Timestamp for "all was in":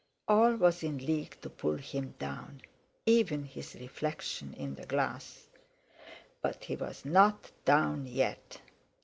0.27-0.97